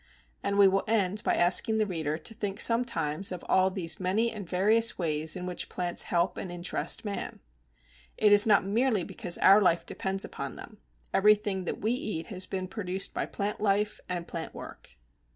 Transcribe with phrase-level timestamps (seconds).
[0.41, 4.31] And we will end by asking the reader to think sometimes of all these many
[4.31, 7.39] and various ways in which plants help and interest man.
[8.17, 10.79] It is not merely because our life depends upon them.
[11.13, 14.97] Everything that we eat has been produced by plant life and plant work.